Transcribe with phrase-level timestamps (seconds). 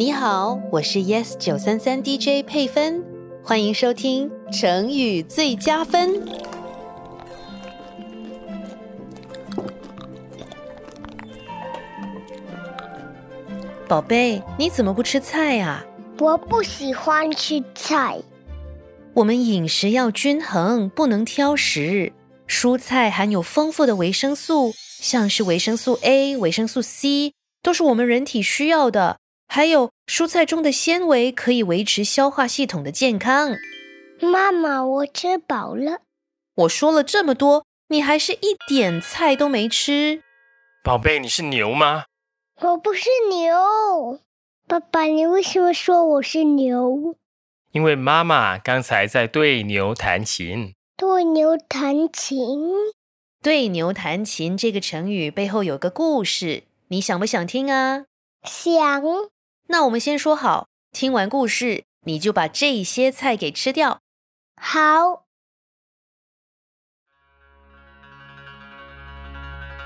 [0.00, 3.04] 你好，我是 Yes 九三三 DJ 佩芬，
[3.44, 6.26] 欢迎收听成语最佳分。
[13.86, 15.84] 宝贝，你怎么不吃菜呀、
[16.18, 18.18] 我不喜欢吃菜。
[19.12, 22.10] 我们饮食要均衡，不能挑食。
[22.48, 24.72] 蔬菜含有丰富的维生素，
[25.02, 29.18] 像是维生素 A、维生素 C，都是我们人体需要的。
[29.52, 33.56] 还有蔬菜中的纤维可以维持消化系统的健康。
[34.20, 36.02] 妈妈，我吃饱了。
[36.54, 40.22] 我说了这么多，你还是一点菜都没吃。
[40.84, 42.04] 宝贝，你是牛吗？
[42.60, 44.20] 我不是牛。
[44.68, 47.16] 爸爸，你为什么说我是牛？
[47.72, 50.74] 因为妈妈刚才在对牛弹琴。
[50.96, 52.70] 对牛弹琴。
[53.42, 58.04] 对牛弹琴这个成语背后有个故事，你想不想听啊？
[58.44, 59.02] 想。
[59.70, 64.00] 那我们先说好，听完故事你就把这些菜给吃掉。
[64.60, 65.26] 好。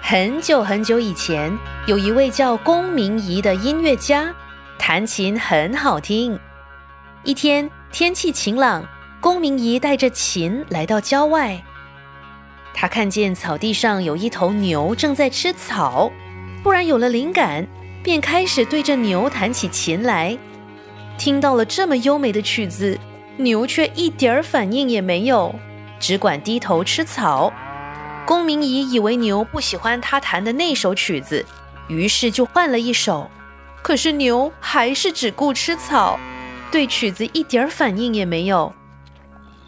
[0.00, 1.54] 很久很久以前，
[1.86, 4.34] 有一位叫龚明仪的音乐家，
[4.78, 6.38] 弹琴很好听。
[7.22, 8.86] 一天天气晴朗，
[9.20, 11.62] 龚明仪带着琴来到郊外。
[12.72, 16.10] 他看见草地上有一头牛正在吃草，
[16.62, 17.66] 突然有了灵感，
[18.04, 20.38] 便开始对着牛弹起琴来。
[21.16, 22.98] 听到了这么优美的曲子，
[23.38, 25.52] 牛却一点儿反应也没有，
[25.98, 27.50] 只管低头吃草。
[28.26, 31.44] 公明仪以为牛不喜欢他弹的那首曲子，
[31.88, 33.30] 于是就换了一首。
[33.82, 36.18] 可是牛还是只顾吃草，
[36.70, 38.72] 对曲子一点儿反应也没有。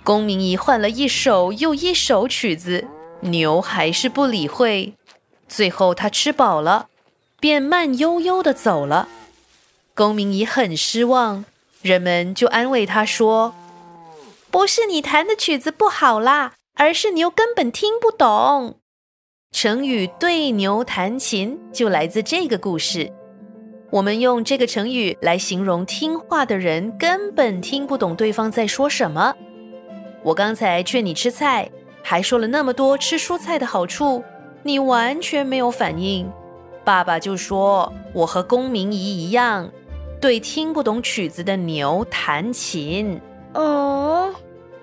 [0.02, 2.86] 公明仪换了一首又一首曲子，
[3.20, 4.94] 牛还是不理会。
[5.48, 6.86] 最后他吃饱了，
[7.40, 9.08] 便慢悠悠地走了。
[9.94, 11.44] 公明仪很失望，
[11.82, 13.54] 人们就安慰他说
[14.50, 18.76] ：“不是你弹的曲子不好啦。”而是牛根本听不懂。
[19.50, 23.10] 成语“对牛弹琴”就来自这个故事。
[23.90, 29.34] 我们用这个成语来形容听话的人根本听不懂对方在说什么。
[30.22, 31.70] 我刚才劝你吃菜，
[32.02, 34.22] 还说了那么多吃蔬菜的好处，
[34.62, 36.30] 你完全没有反应。
[36.86, 39.68] 爸爸就说我和龚明仪一样，
[40.20, 43.20] 对听不懂曲子的牛弹琴。
[43.54, 44.32] 哦。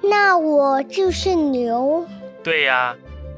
[0.02, 2.06] 那我就是牛。
[2.44, 2.94] 对呀，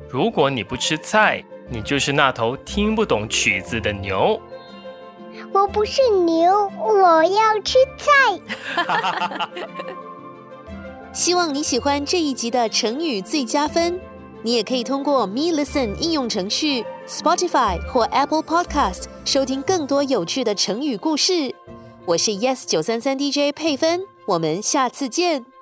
[0.09, 4.41] 如果你不吃菜，你就是那头听不懂曲子的牛。
[5.53, 8.39] 我不是牛，我要吃菜。
[11.13, 14.01] 希望你喜欢这一集的成语最佳分。
[14.45, 21.55] 你也可以通过 Me Listen 应用程序、Spotify 或 Apple Podcast 收听更多有趣的成语故事。
[22.05, 25.54] 我是 Yes 九三三 DJ 佩芬，我们下次见。